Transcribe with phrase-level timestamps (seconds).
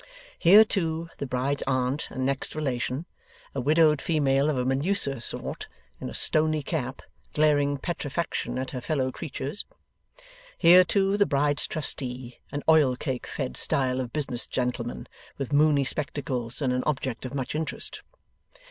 [0.39, 3.05] Here, too, the bride's aunt and next relation;
[3.53, 5.67] a widowed female of a Medusa sort,
[5.99, 7.03] in a stoney cap,
[7.35, 9.63] glaring petrifaction at her fellow creatures.
[10.57, 15.05] Here, too, the bride's trustee; an oilcake fed style of business gentleman
[15.37, 18.01] with mooney spectacles, and an object of much interest.